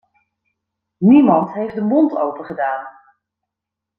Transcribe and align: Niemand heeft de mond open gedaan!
Niemand 0.97 1.53
heeft 1.53 1.75
de 1.75 1.81
mond 1.81 2.15
open 2.17 2.45
gedaan! 2.45 2.87